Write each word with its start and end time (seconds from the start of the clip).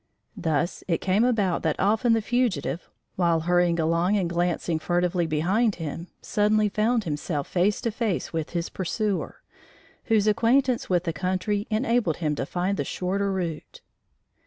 Thus 0.35 0.83
it 0.87 0.99
came 0.99 1.23
about 1.23 1.61
that 1.61 1.79
often 1.79 2.13
the 2.13 2.23
fugitive, 2.23 2.89
while 3.17 3.41
hurrying 3.41 3.79
along 3.79 4.17
and 4.17 4.27
glancing 4.27 4.79
furtively 4.79 5.27
behind 5.27 5.75
him, 5.75 6.07
suddenly 6.23 6.69
found 6.69 7.03
himself 7.03 7.47
face 7.47 7.79
to 7.81 7.91
face 7.91 8.33
with 8.33 8.49
his 8.49 8.67
pursuer, 8.69 9.43
whose 10.05 10.25
acquaintance 10.25 10.89
with 10.89 11.03
the 11.03 11.13
country 11.13 11.67
enabled 11.69 12.17
him 12.17 12.33
to 12.33 12.47
find 12.47 12.77
the 12.77 12.83
shorter 12.83 13.31
route. 13.31 13.81